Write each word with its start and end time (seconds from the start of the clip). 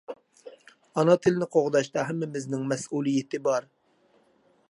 ئانا 1.01 1.17
تىلنى 1.25 1.47
قوغداشتا 1.57 2.07
ھەممىمىزنىڭ 2.09 2.65
مەسئۇلىيىتى 2.73 3.43
بار. 3.51 3.71